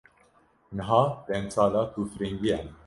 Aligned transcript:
Niha 0.75 1.01
demsala 1.27 1.81
tûfiringiyan 1.93 2.65
e. 2.67 2.71